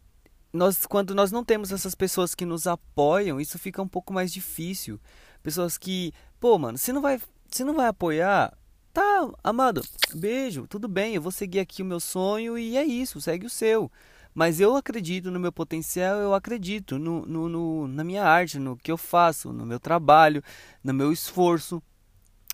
nós 0.53 0.87
quando 0.87 1.15
nós 1.15 1.31
não 1.31 1.45
temos 1.45 1.73
essas 1.73 1.95
pessoas 1.95 2.35
que 2.35 2.45
nos 2.45 2.67
apoiam, 2.67 3.41
isso 3.41 3.59
fica 3.59 3.83
um 3.83 3.89
pouco 3.89 4.13
mais 4.13 4.33
difícil. 4.33 5.01
Pessoas 5.43 5.79
que, 5.79 6.13
pô, 6.41 6.59
mano, 6.59 6.79
se 6.79 6.93
não 6.93 7.01
vai, 7.01 7.21
se 7.51 7.65
não 7.65 7.75
vai 7.75 7.87
apoiar, 7.87 8.57
tá, 8.93 9.31
amado, 9.45 9.83
beijo, 10.15 10.67
tudo 10.67 10.89
bem, 10.89 11.15
eu 11.15 11.23
vou 11.23 11.33
seguir 11.33 11.61
aqui 11.61 11.83
o 11.83 11.87
meu 11.87 12.01
sonho 12.01 12.59
e 12.59 12.77
é 12.77 12.85
isso, 12.85 13.21
segue 13.21 13.47
o 13.47 13.51
seu. 13.51 13.91
Mas 14.35 14.61
eu 14.61 14.77
acredito 14.77 15.31
no 15.31 15.41
meu 15.41 15.53
potencial, 15.53 16.19
eu 16.19 16.35
acredito 16.35 16.99
no, 16.99 17.27
no, 17.27 17.49
no, 17.49 17.89
na 17.89 18.05
minha 18.05 18.25
arte, 18.25 18.59
no 18.59 18.77
que 18.77 18.91
eu 18.91 18.97
faço, 18.97 19.53
no 19.53 19.67
meu 19.67 19.81
trabalho, 19.81 20.43
no 20.83 20.95
meu 20.95 21.13
esforço, 21.13 21.83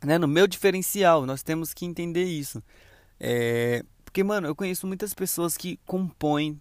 né, 0.02 0.16
no 0.16 0.28
meu 0.28 0.46
diferencial. 0.46 1.26
Nós 1.26 1.42
temos 1.42 1.74
que 1.74 1.84
entender 1.84 2.24
isso. 2.24 2.62
É, 3.20 3.84
porque, 4.02 4.22
mano, 4.24 4.46
eu 4.46 4.54
conheço 4.54 4.86
muitas 4.86 5.12
pessoas 5.12 5.56
que 5.56 5.78
compõem 5.84 6.60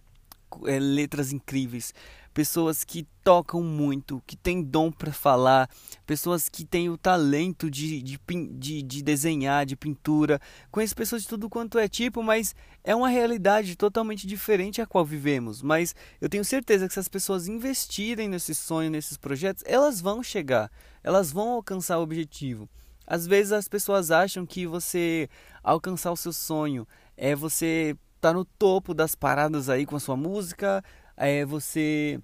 é, 0.66 0.78
letras 0.78 1.32
incríveis, 1.32 1.94
pessoas 2.34 2.82
que 2.82 3.06
tocam 3.22 3.62
muito, 3.62 4.22
que 4.26 4.36
têm 4.36 4.62
dom 4.62 4.90
para 4.90 5.12
falar, 5.12 5.70
pessoas 6.04 6.48
que 6.48 6.64
têm 6.64 6.90
o 6.90 6.98
talento 6.98 7.70
de, 7.70 8.02
de, 8.02 8.18
de, 8.52 8.82
de, 8.82 9.02
desenhar, 9.02 9.64
de 9.64 9.76
pintura. 9.76 10.40
Conheço 10.70 10.96
pessoas 10.96 11.22
de 11.22 11.28
tudo 11.28 11.48
quanto 11.48 11.78
é 11.78 11.88
tipo, 11.88 12.22
mas 12.22 12.54
é 12.82 12.94
uma 12.94 13.08
realidade 13.08 13.76
totalmente 13.76 14.26
diferente 14.26 14.82
a 14.82 14.86
qual 14.86 15.04
vivemos. 15.04 15.62
Mas 15.62 15.94
eu 16.20 16.28
tenho 16.28 16.44
certeza 16.44 16.88
que 16.88 16.94
se 16.94 17.00
as 17.00 17.08
pessoas 17.08 17.46
investirem 17.46 18.28
nesse 18.28 18.54
sonho, 18.54 18.90
nesses 18.90 19.16
projetos, 19.16 19.62
elas 19.66 20.00
vão 20.00 20.22
chegar, 20.22 20.70
elas 21.02 21.30
vão 21.30 21.50
alcançar 21.50 21.98
o 21.98 22.02
objetivo. 22.02 22.68
Às 23.06 23.26
vezes 23.26 23.52
as 23.52 23.68
pessoas 23.68 24.10
acham 24.10 24.46
que 24.46 24.66
você 24.66 25.28
alcançar 25.62 26.10
o 26.10 26.16
seu 26.16 26.32
sonho 26.32 26.86
é 27.16 27.34
você 27.34 27.96
tá 28.24 28.32
no 28.32 28.44
topo 28.46 28.94
das 28.94 29.14
paradas 29.14 29.68
aí 29.68 29.84
com 29.84 29.96
a 29.96 30.00
sua 30.00 30.16
música, 30.16 30.82
é 31.14 31.44
você 31.44 32.18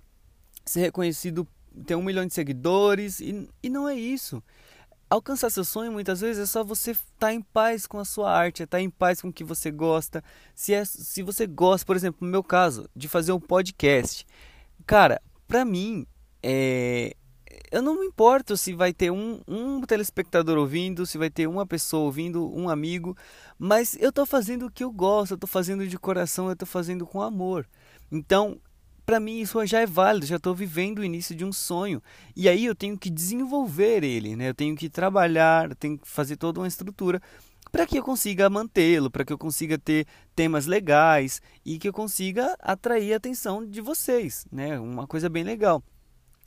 ser 0.64 0.80
reconhecido, 0.80 1.46
ter 1.84 1.94
um 1.94 2.02
milhão 2.02 2.24
de 2.24 2.32
seguidores, 2.32 3.20
e, 3.20 3.46
e 3.62 3.68
não 3.68 3.86
é 3.86 3.94
isso. 3.94 4.42
Alcançar 5.10 5.50
seu 5.50 5.62
sonho 5.62 5.92
muitas 5.92 6.22
vezes 6.22 6.44
é 6.44 6.46
só 6.46 6.64
você 6.64 6.92
estar 6.92 7.04
tá 7.18 7.34
em 7.34 7.42
paz 7.42 7.86
com 7.86 7.98
a 7.98 8.04
sua 8.06 8.32
arte, 8.32 8.62
estar 8.62 8.78
tá 8.78 8.80
em 8.80 8.88
paz 8.88 9.20
com 9.20 9.28
o 9.28 9.32
que 9.32 9.44
você 9.44 9.70
gosta. 9.70 10.24
Se, 10.54 10.72
é, 10.72 10.86
se 10.86 11.22
você 11.22 11.46
gosta, 11.46 11.84
por 11.84 11.96
exemplo, 11.96 12.24
no 12.24 12.30
meu 12.30 12.42
caso, 12.42 12.88
de 12.96 13.06
fazer 13.06 13.32
um 13.32 13.40
podcast, 13.40 14.26
cara, 14.86 15.20
pra 15.46 15.66
mim, 15.66 16.06
é, 16.42 17.14
eu 17.70 17.82
não 17.82 18.00
me 18.00 18.06
importo 18.06 18.56
se 18.56 18.72
vai 18.72 18.92
ter 18.92 19.10
um, 19.10 19.40
um 19.46 19.80
telespectador 19.82 20.58
ouvindo, 20.58 21.06
se 21.06 21.18
vai 21.18 21.30
ter 21.30 21.46
uma 21.46 21.66
pessoa 21.66 22.04
ouvindo, 22.04 22.52
um 22.54 22.68
amigo, 22.68 23.16
mas 23.58 23.96
eu 24.00 24.10
estou 24.10 24.26
fazendo 24.26 24.66
o 24.66 24.70
que 24.70 24.84
eu 24.84 24.90
gosto, 24.90 25.32
eu 25.32 25.34
estou 25.36 25.48
fazendo 25.48 25.86
de 25.86 25.98
coração, 25.98 26.46
eu 26.46 26.52
estou 26.52 26.66
fazendo 26.66 27.06
com 27.06 27.22
amor. 27.22 27.66
Então, 28.10 28.60
para 29.06 29.20
mim 29.20 29.40
isso 29.40 29.64
já 29.66 29.80
é 29.80 29.86
válido, 29.86 30.26
já 30.26 30.36
estou 30.36 30.54
vivendo 30.54 31.00
o 31.00 31.04
início 31.04 31.34
de 31.34 31.44
um 31.44 31.52
sonho. 31.52 32.02
E 32.36 32.48
aí 32.48 32.64
eu 32.64 32.74
tenho 32.74 32.96
que 32.98 33.10
desenvolver 33.10 34.04
ele, 34.04 34.36
né? 34.36 34.50
Eu 34.50 34.54
tenho 34.54 34.76
que 34.76 34.88
trabalhar, 34.88 35.74
tenho 35.76 35.98
que 35.98 36.08
fazer 36.08 36.36
toda 36.36 36.60
uma 36.60 36.68
estrutura 36.68 37.20
para 37.70 37.86
que 37.86 37.98
eu 37.98 38.02
consiga 38.02 38.50
mantê-lo, 38.50 39.10
para 39.10 39.24
que 39.24 39.32
eu 39.32 39.38
consiga 39.38 39.78
ter 39.78 40.06
temas 40.34 40.66
legais 40.66 41.40
e 41.64 41.78
que 41.78 41.88
eu 41.88 41.92
consiga 41.92 42.56
atrair 42.60 43.12
a 43.12 43.16
atenção 43.16 43.64
de 43.64 43.80
vocês, 43.80 44.46
né? 44.50 44.78
Uma 44.78 45.06
coisa 45.06 45.28
bem 45.28 45.44
legal. 45.44 45.82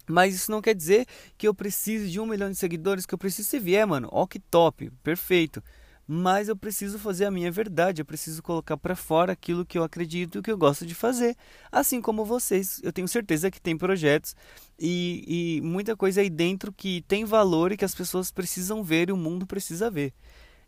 Mas 0.08 0.36
isso 0.36 0.52
não 0.52 0.62
quer 0.62 0.76
dizer 0.76 1.06
que 1.38 1.48
eu 1.48 1.54
precise 1.54 2.10
de 2.10 2.20
um 2.20 2.26
milhão 2.26 2.50
de 2.50 2.58
seguidores, 2.58 3.06
que 3.06 3.14
eu 3.14 3.18
preciso 3.18 3.50
se 3.50 3.60
vier, 3.60 3.86
mano. 3.88 4.10
Ó 4.12 4.28
que 4.28 4.40
top, 4.40 4.92
perfeito 5.04 5.64
mas 6.08 6.50
eu 6.50 6.56
preciso 6.56 7.00
fazer 7.00 7.26
a 7.26 7.32
minha 7.32 7.52
verdade, 7.52 8.02
eu 8.02 8.06
preciso 8.06 8.44
colocar 8.44 8.78
para 8.78 8.96
fora 8.96 9.32
aquilo 9.32 9.66
que 9.66 9.78
eu 9.78 9.84
acredito 9.84 10.38
e 10.38 10.42
que 10.42 10.52
eu 10.52 10.58
gosto 10.58 10.86
de 10.86 10.94
fazer. 10.94 11.36
Assim 11.72 12.02
como 12.02 12.26
vocês, 12.26 12.82
eu 12.84 12.92
tenho 12.92 13.08
certeza 13.08 13.50
que 13.50 13.62
tem 13.62 13.78
projetos 13.78 14.36
e, 14.78 15.60
e 15.60 15.62
muita 15.62 15.96
coisa 15.96 16.22
aí 16.22 16.30
dentro 16.30 16.74
que 16.74 17.02
tem 17.08 17.24
valor 17.24 17.72
e 17.72 17.78
que 17.78 17.86
as 17.86 17.96
pessoas 17.96 18.32
precisam 18.32 18.84
ver 18.84 19.10
e 19.10 19.14
o 19.14 19.18
mundo 19.18 19.48
precisa 19.48 19.90
ver. 19.90 20.14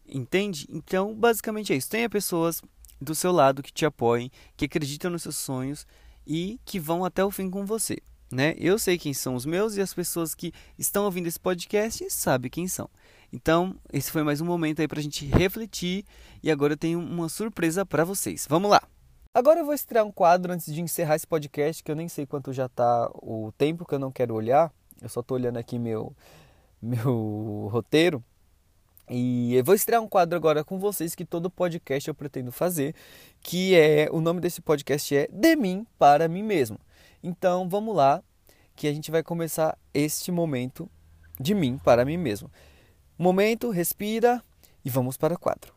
Entende? 0.08 0.68
Então, 0.70 1.14
basicamente 1.14 1.74
é 1.74 1.76
isso. 1.76 1.90
Tenha 1.90 2.10
pessoas 2.10 2.62
do 3.02 3.14
seu 3.14 3.32
lado 3.32 3.62
que 3.62 3.74
te 3.74 3.86
apoiem, 3.86 4.32
que 4.56 4.66
acreditam 4.66 5.12
nos 5.12 5.24
seus 5.24 5.36
sonhos 5.36 5.86
e 6.26 6.60
que 6.64 6.80
vão 6.80 7.04
até 7.04 7.26
o 7.26 7.32
fim 7.32 7.50
com 7.50 7.66
você. 7.66 7.98
Né? 8.32 8.56
Eu 8.58 8.80
sei 8.80 8.98
quem 8.98 9.14
são 9.14 9.36
os 9.36 9.46
meus 9.46 9.76
e 9.76 9.82
as 9.82 9.94
pessoas 9.94 10.34
que 10.34 10.52
estão 10.78 11.06
ouvindo 11.06 11.28
esse 11.28 11.40
podcast 11.40 12.10
sabem 12.10 12.50
quem 12.50 12.68
são. 12.68 12.90
Então, 13.32 13.76
esse 13.92 14.12
foi 14.12 14.24
mais 14.24 14.42
um 14.42 14.46
momento 14.46 14.82
aí 14.82 14.88
pra 14.88 15.02
gente 15.02 15.26
refletir 15.26 16.06
e 16.42 16.50
agora 16.50 16.74
eu 16.74 16.78
tenho 16.78 17.00
uma 17.00 17.30
surpresa 17.30 17.86
para 17.86 18.04
vocês. 18.04 18.48
Vamos 18.50 18.70
lá. 18.70 18.82
Agora 19.34 19.60
eu 19.60 19.66
vou 19.66 19.74
estrear 19.74 20.06
um 20.06 20.12
quadro 20.12 20.54
antes 20.54 20.74
de 20.74 20.82
encerrar 20.82 21.18
esse 21.18 21.28
podcast, 21.28 21.84
que 21.84 21.92
eu 21.92 21.96
nem 21.96 22.08
sei 22.08 22.26
quanto 22.26 22.54
já 22.54 22.70
tá 22.70 23.10
o 23.16 23.52
tempo 23.58 23.86
que 23.86 23.94
eu 23.94 24.00
não 24.00 24.12
quero 24.12 24.34
olhar. 24.34 24.72
Eu 25.02 25.10
só 25.10 25.22
tô 25.22 25.34
olhando 25.34 25.58
aqui 25.58 25.78
meu 25.78 26.16
meu 26.82 27.68
roteiro. 27.72 28.24
E 29.10 29.54
eu 29.56 29.64
vou 29.64 29.76
estrear 29.76 30.02
um 30.02 30.08
quadro 30.08 30.36
agora 30.36 30.64
com 30.64 30.80
vocês 30.80 31.14
que 31.14 31.26
todo 31.26 31.50
podcast 31.50 32.08
eu 32.08 32.16
pretendo 32.16 32.52
fazer, 32.52 32.96
que 33.42 33.76
é 33.76 34.08
o 34.12 34.20
nome 34.20 34.40
desse 34.40 34.62
podcast 34.62 35.16
é 35.16 35.28
De 35.32 35.56
mim 35.56 35.86
para 36.00 36.28
mim 36.28 36.42
mesmo. 36.42 36.80
Então, 37.28 37.68
vamos 37.68 37.96
lá, 37.96 38.22
que 38.76 38.88
a 38.88 38.94
gente 38.94 39.10
vai 39.10 39.24
começar 39.24 39.76
este 39.92 40.32
momento 40.32 40.88
de 41.40 41.56
mim 41.56 41.80
para 41.84 42.06
mim 42.06 42.18
mesmo. 42.18 42.52
Momento, 43.18 43.72
respira 43.72 44.44
e 44.86 44.92
vamos 44.92 45.18
para 45.18 45.34
o 45.34 45.40
quadro. 45.40 45.74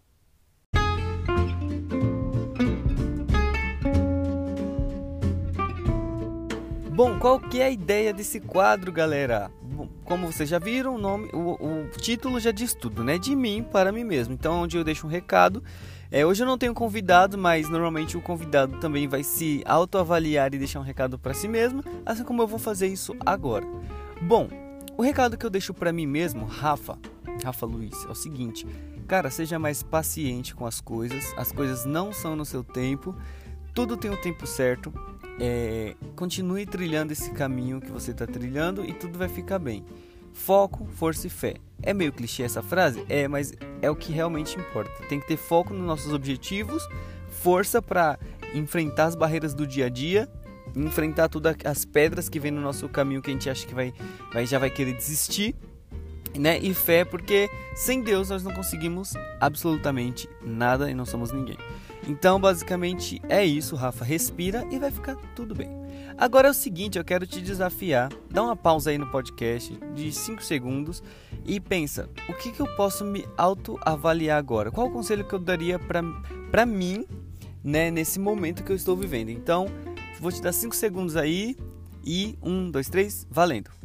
Bom, 6.94 7.18
qual 7.18 7.40
que 7.40 7.62
é 7.62 7.64
a 7.64 7.70
ideia 7.70 8.12
desse 8.12 8.40
quadro, 8.40 8.92
galera? 8.92 9.50
Como 10.04 10.26
vocês 10.26 10.48
já 10.48 10.58
viram, 10.58 10.94
o 10.94 10.98
nome, 10.98 11.28
o, 11.32 11.52
o, 11.54 11.88
título 12.00 12.40
já 12.40 12.50
diz 12.50 12.74
tudo, 12.74 13.04
né? 13.04 13.18
De 13.18 13.36
mim 13.36 13.62
para 13.62 13.92
mim 13.92 14.04
mesmo. 14.04 14.34
Então, 14.34 14.62
onde 14.62 14.76
eu 14.76 14.84
deixo 14.84 15.06
um 15.06 15.10
recado. 15.10 15.62
É, 16.10 16.24
hoje 16.24 16.42
eu 16.42 16.46
não 16.46 16.56
tenho 16.56 16.72
convidado, 16.72 17.36
mas 17.36 17.68
normalmente 17.68 18.16
o 18.16 18.22
convidado 18.22 18.78
também 18.78 19.06
vai 19.06 19.22
se 19.22 19.62
autoavaliar 19.66 20.54
e 20.54 20.58
deixar 20.58 20.80
um 20.80 20.82
recado 20.82 21.18
para 21.18 21.34
si 21.34 21.46
mesmo, 21.46 21.84
assim 22.06 22.24
como 22.24 22.40
eu 22.40 22.46
vou 22.46 22.58
fazer 22.58 22.86
isso 22.86 23.14
agora. 23.26 23.66
Bom, 24.22 24.48
o 24.96 25.02
recado 25.02 25.36
que 25.36 25.44
eu 25.44 25.50
deixo 25.50 25.74
para 25.74 25.92
mim 25.92 26.06
mesmo, 26.06 26.46
Rafa, 26.46 26.98
Rafa 27.44 27.66
Luiz, 27.66 28.06
é 28.06 28.10
o 28.10 28.14
seguinte: 28.14 28.66
cara, 29.06 29.30
seja 29.30 29.58
mais 29.58 29.82
paciente 29.82 30.54
com 30.54 30.66
as 30.66 30.80
coisas, 30.80 31.32
as 31.36 31.52
coisas 31.52 31.84
não 31.84 32.12
são 32.12 32.34
no 32.34 32.44
seu 32.44 32.64
tempo, 32.64 33.14
tudo 33.74 33.96
tem 33.96 34.10
o 34.10 34.16
tempo 34.16 34.46
certo. 34.46 34.92
É, 35.40 35.94
continue 36.16 36.66
trilhando 36.66 37.12
esse 37.12 37.30
caminho 37.30 37.80
que 37.80 37.90
você 37.90 38.10
está 38.10 38.26
trilhando 38.26 38.84
e 38.84 38.92
tudo 38.92 39.18
vai 39.18 39.28
ficar 39.28 39.58
bem. 39.58 39.84
Foco, 40.32 40.86
força 40.94 41.26
e 41.26 41.30
fé. 41.30 41.54
É 41.82 41.94
meio 41.94 42.12
clichê 42.12 42.42
essa 42.42 42.62
frase? 42.62 43.04
É, 43.08 43.28
mas 43.28 43.52
é 43.80 43.90
o 43.90 43.96
que 43.96 44.12
realmente 44.12 44.58
importa. 44.58 44.90
Tem 45.08 45.20
que 45.20 45.26
ter 45.26 45.36
foco 45.36 45.72
nos 45.72 45.86
nossos 45.86 46.12
objetivos, 46.12 46.86
força 47.30 47.80
para 47.80 48.18
enfrentar 48.54 49.06
as 49.06 49.14
barreiras 49.14 49.54
do 49.54 49.66
dia 49.66 49.86
a 49.86 49.88
dia, 49.88 50.28
enfrentar 50.74 51.28
todas 51.28 51.56
as 51.64 51.84
pedras 51.84 52.28
que 52.28 52.40
vem 52.40 52.50
no 52.50 52.60
nosso 52.60 52.88
caminho 52.88 53.22
que 53.22 53.30
a 53.30 53.32
gente 53.32 53.48
acha 53.48 53.66
que 53.66 53.74
vai, 53.74 53.92
vai 54.32 54.46
já 54.46 54.58
vai 54.58 54.70
querer 54.70 54.94
desistir 54.94 55.54
né? 56.38 56.58
E 56.58 56.72
fé, 56.72 57.04
porque 57.04 57.50
sem 57.74 58.00
Deus 58.00 58.30
nós 58.30 58.42
não 58.42 58.52
conseguimos 58.52 59.14
absolutamente 59.40 60.28
nada 60.42 60.90
e 60.90 60.94
não 60.94 61.04
somos 61.04 61.32
ninguém. 61.32 61.58
Então, 62.06 62.40
basicamente 62.40 63.20
é 63.28 63.44
isso, 63.44 63.76
Rafa. 63.76 64.04
Respira 64.04 64.66
e 64.70 64.78
vai 64.78 64.90
ficar 64.90 65.16
tudo 65.34 65.54
bem. 65.54 65.68
Agora 66.16 66.48
é 66.48 66.50
o 66.50 66.54
seguinte, 66.54 66.98
eu 66.98 67.04
quero 67.04 67.26
te 67.26 67.40
desafiar. 67.40 68.10
Dá 68.30 68.42
uma 68.42 68.56
pausa 68.56 68.90
aí 68.90 68.98
no 68.98 69.06
podcast 69.10 69.78
de 69.94 70.10
5 70.10 70.42
segundos 70.42 71.02
e 71.44 71.60
pensa: 71.60 72.08
o 72.28 72.34
que, 72.34 72.50
que 72.50 72.60
eu 72.60 72.66
posso 72.76 73.04
me 73.04 73.26
autoavaliar 73.36 74.38
agora? 74.38 74.70
Qual 74.70 74.88
o 74.88 74.92
conselho 74.92 75.24
que 75.24 75.34
eu 75.34 75.38
daria 75.38 75.78
para 75.78 76.66
mim, 76.66 77.06
né, 77.62 77.90
nesse 77.90 78.18
momento 78.18 78.64
que 78.64 78.72
eu 78.72 78.76
estou 78.76 78.96
vivendo? 78.96 79.28
Então, 79.28 79.66
vou 80.20 80.32
te 80.32 80.42
dar 80.42 80.52
5 80.52 80.74
segundos 80.74 81.14
aí 81.14 81.56
e 82.04 82.38
1, 82.42 82.70
2, 82.70 82.88
3, 82.88 83.26
valendo. 83.30 83.77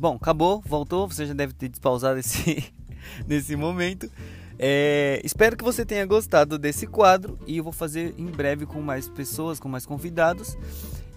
Bom, 0.00 0.16
acabou, 0.16 0.62
voltou, 0.64 1.06
você 1.06 1.26
já 1.26 1.34
deve 1.34 1.52
ter 1.52 1.68
despausado 1.68 2.18
esse, 2.18 2.72
nesse 3.28 3.54
momento. 3.54 4.10
É, 4.58 5.20
espero 5.22 5.58
que 5.58 5.62
você 5.62 5.84
tenha 5.84 6.06
gostado 6.06 6.58
desse 6.58 6.86
quadro 6.86 7.38
e 7.46 7.58
eu 7.58 7.64
vou 7.64 7.72
fazer 7.72 8.14
em 8.16 8.24
breve 8.24 8.64
com 8.64 8.80
mais 8.80 9.10
pessoas, 9.10 9.60
com 9.60 9.68
mais 9.68 9.84
convidados. 9.84 10.56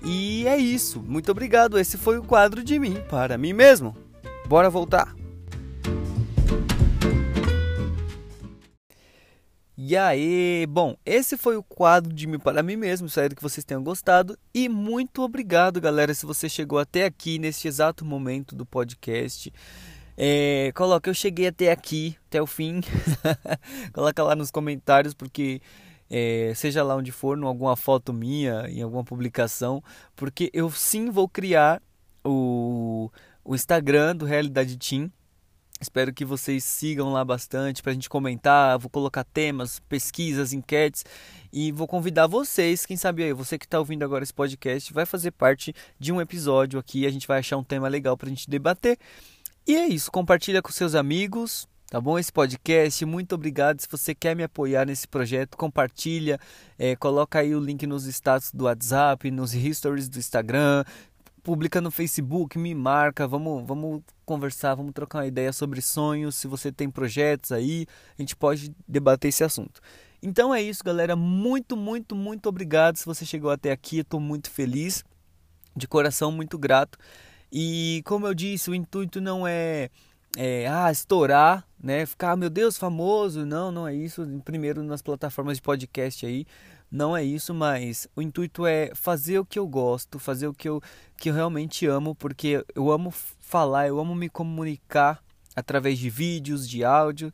E 0.03 0.45
é 0.45 0.57
isso. 0.57 1.01
Muito 1.01 1.31
obrigado. 1.31 1.79
Esse 1.79 1.97
foi 1.97 2.17
o 2.17 2.23
quadro 2.23 2.61
de 2.61 2.77
mim 2.77 2.97
para 3.09 3.37
mim 3.37 3.53
mesmo. 3.53 3.95
Bora 4.49 4.69
voltar. 4.69 5.15
E 9.93 9.95
aí, 9.95 10.65
bom, 10.67 10.97
esse 11.05 11.37
foi 11.37 11.55
o 11.55 11.61
quadro 11.61 12.11
de 12.11 12.25
mim 12.25 12.39
para 12.39 12.63
mim 12.63 12.75
mesmo. 12.75 13.05
Espero 13.05 13.35
que 13.35 13.43
vocês 13.43 13.63
tenham 13.63 13.83
gostado 13.83 14.35
e 14.51 14.67
muito 14.67 15.21
obrigado, 15.21 15.79
galera, 15.79 16.15
se 16.15 16.25
você 16.25 16.49
chegou 16.49 16.79
até 16.79 17.05
aqui 17.05 17.37
neste 17.37 17.67
exato 17.67 18.03
momento 18.03 18.55
do 18.55 18.65
podcast. 18.65 19.53
É, 20.17 20.71
coloca, 20.73 21.07
eu 21.07 21.13
cheguei 21.13 21.45
até 21.45 21.71
aqui, 21.71 22.17
até 22.25 22.41
o 22.41 22.47
fim. 22.47 22.81
coloca 23.93 24.23
lá 24.23 24.35
nos 24.35 24.49
comentários, 24.49 25.13
porque 25.13 25.61
é, 26.09 26.53
seja 26.55 26.81
lá 26.81 26.95
onde 26.95 27.11
for, 27.11 27.37
em 27.37 27.43
alguma 27.43 27.75
foto 27.75 28.11
minha, 28.11 28.65
em 28.69 28.81
alguma 28.81 29.03
publicação, 29.03 29.83
porque 30.15 30.49
eu 30.53 30.71
sim 30.71 31.11
vou 31.11 31.29
criar 31.29 31.79
o, 32.25 33.11
o 33.45 33.53
Instagram 33.53 34.15
do 34.15 34.25
Realidade 34.25 34.75
Team. 34.75 35.11
Espero 35.83 36.13
que 36.13 36.23
vocês 36.23 36.63
sigam 36.63 37.11
lá 37.11 37.25
bastante 37.25 37.83
para 37.83 37.91
a 37.91 37.93
gente 37.93 38.09
comentar. 38.09 38.79
Vou 38.79 38.89
colocar 38.89 39.25
temas, 39.25 39.79
pesquisas, 39.81 40.53
enquetes 40.53 41.05
e 41.51 41.73
vou 41.73 41.85
convidar 41.85 42.25
vocês. 42.25 42.85
Quem 42.85 42.95
sabe 42.95 43.21
aí, 43.21 43.33
você 43.33 43.59
que 43.59 43.65
está 43.65 43.77
ouvindo 43.77 44.03
agora 44.03 44.23
esse 44.23 44.33
podcast, 44.33 44.93
vai 44.93 45.05
fazer 45.05 45.31
parte 45.31 45.75
de 45.99 46.11
um 46.13 46.21
episódio 46.21 46.79
aqui. 46.79 47.05
A 47.05 47.11
gente 47.11 47.27
vai 47.27 47.39
achar 47.39 47.57
um 47.57 47.63
tema 47.63 47.89
legal 47.89 48.17
para 48.17 48.27
a 48.27 48.29
gente 48.29 48.49
debater. 48.49 48.97
E 49.67 49.75
é 49.75 49.85
isso, 49.87 50.09
compartilha 50.11 50.61
com 50.61 50.71
seus 50.71 50.95
amigos, 50.95 51.67
tá 51.89 51.99
bom? 51.99 52.17
Esse 52.17 52.31
podcast, 52.31 53.05
muito 53.05 53.35
obrigado. 53.35 53.79
Se 53.81 53.87
você 53.89 54.15
quer 54.15 54.35
me 54.35 54.43
apoiar 54.43 54.85
nesse 54.85 55.07
projeto, 55.07 55.57
compartilha, 55.57 56.39
é, 56.79 56.95
coloca 56.95 57.39
aí 57.39 57.53
o 57.53 57.59
link 57.59 57.85
nos 57.85 58.05
status 58.05 58.51
do 58.51 58.65
WhatsApp, 58.65 59.29
nos 59.31 59.51
stories 59.51 60.09
do 60.09 60.17
Instagram, 60.17 60.83
publica 61.43 61.81
no 61.81 61.91
Facebook, 61.91 62.57
me 62.57 62.73
marca, 62.73 63.27
vamos, 63.27 63.67
vamos 63.67 64.01
conversar, 64.25 64.75
vamos 64.75 64.93
trocar 64.93 65.19
uma 65.19 65.27
ideia 65.27 65.51
sobre 65.51 65.81
sonhos. 65.81 66.35
Se 66.35 66.47
você 66.47 66.71
tem 66.71 66.89
projetos 66.89 67.51
aí, 67.51 67.85
a 68.17 68.21
gente 68.21 68.35
pode 68.35 68.73
debater 68.87 69.27
esse 69.29 69.43
assunto. 69.43 69.81
Então 70.21 70.55
é 70.55 70.61
isso, 70.61 70.81
galera. 70.81 71.17
Muito, 71.17 71.75
muito, 71.75 72.15
muito 72.15 72.47
obrigado. 72.47 72.95
Se 72.95 73.05
você 73.05 73.25
chegou 73.25 73.51
até 73.51 73.71
aqui, 73.71 73.99
estou 73.99 74.21
muito 74.21 74.49
feliz, 74.49 75.03
de 75.75 75.85
coração 75.85 76.31
muito 76.31 76.57
grato. 76.57 76.97
E 77.51 78.01
como 78.05 78.25
eu 78.25 78.33
disse, 78.33 78.69
o 78.69 78.73
intuito 78.73 79.19
não 79.19 79.45
é, 79.45 79.89
é 80.37 80.65
ah, 80.67 80.89
estourar, 80.89 81.67
né? 81.77 82.05
Ficar, 82.05 82.31
ah, 82.31 82.37
meu 82.37 82.49
Deus, 82.49 82.77
famoso. 82.77 83.45
Não, 83.45 83.69
não 83.69 83.85
é 83.85 83.93
isso. 83.93 84.25
Primeiro 84.45 84.81
nas 84.81 85.01
plataformas 85.01 85.57
de 85.57 85.61
podcast 85.61 86.25
aí, 86.25 86.45
não 86.93 87.17
é 87.17 87.23
isso, 87.23 87.55
mas 87.55 88.07
o 88.15 88.21
intuito 88.21 88.67
é 88.67 88.91
fazer 88.93 89.39
o 89.39 89.45
que 89.45 89.57
eu 89.57 89.67
gosto, 89.67 90.19
fazer 90.19 90.45
o 90.45 90.53
que 90.53 90.69
eu, 90.69 90.79
que 91.17 91.31
eu 91.31 91.33
realmente 91.33 91.87
amo, 91.87 92.13
porque 92.13 92.63
eu 92.75 92.91
amo 92.91 93.09
falar, 93.39 93.87
eu 93.87 93.99
amo 93.99 94.13
me 94.13 94.29
comunicar 94.29 95.19
através 95.55 95.97
de 95.97 96.07
vídeos, 96.11 96.69
de 96.69 96.83
áudio, 96.83 97.33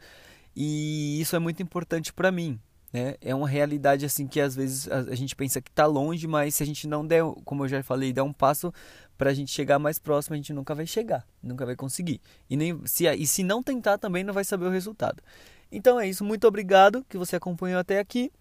e 0.56 1.20
isso 1.20 1.36
é 1.36 1.39
muito 1.39 1.62
importante 1.62 2.13
para 2.13 2.32
mim. 2.32 2.58
Né? 2.94 3.16
É 3.20 3.36
uma 3.36 3.50
realidade 3.50 4.06
assim 4.06 4.28
que 4.28 4.39
às 4.39 4.56
vezes 4.56 4.88
a, 4.88 5.13
gente 5.13 5.36
pensa 5.36 5.62
que 5.62 5.70
está 5.70 5.86
longe, 5.86 6.25
mas 6.25 6.56
se 6.56 6.63
a 6.63 6.66
gente 6.66 6.88
não 6.88 7.06
der, 7.06 7.22
como 7.44 7.66
eu 7.66 7.68
já 7.68 7.84
falei, 7.84 8.13
der 8.13 8.22
um 8.22 8.32
passo 8.32 8.74
para 9.18 9.30
a 9.30 9.34
gente 9.34 9.51
chegar 9.51 9.78
mais 9.78 10.00
próximo, 10.00 10.36
a 10.36 10.38
gente 10.38 10.54
nunca 10.54 10.74
vai 10.74 10.88
chegar, 10.88 11.28
nunca 11.44 11.66
vai 11.66 11.75
conseguir. 11.75 12.22
E, 12.50 12.56
nem, 12.56 12.80
se, 12.86 13.06
e 13.10 13.28
se 13.28 13.44
não 13.44 13.62
tentar, 13.62 13.98
também 13.98 14.24
não 14.24 14.34
vai 14.34 14.46
saber 14.46 14.68
o 14.68 14.72
resultado. 14.72 15.22
Então 15.70 16.00
é 16.00 16.08
isso, 16.08 16.24
muito 16.24 16.48
obrigado 16.48 17.06
que 17.10 17.18
você 17.18 17.36
acompanhou 17.36 17.78
até 17.78 18.00
aqui. 18.00 18.32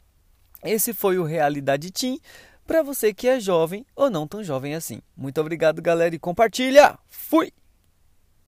Esse 0.62 0.92
foi 0.92 1.18
o 1.18 1.24
Realidade 1.24 1.90
Team 1.90 2.18
para 2.66 2.82
você 2.82 3.14
que 3.14 3.28
é 3.28 3.40
jovem 3.40 3.86
ou 3.94 4.10
não 4.10 4.26
tão 4.26 4.42
jovem 4.42 4.74
assim. 4.74 5.00
Muito 5.16 5.40
obrigado, 5.40 5.80
galera, 5.80 6.14
e 6.14 6.18
compartilha! 6.18 6.98
Fui! 7.08 7.52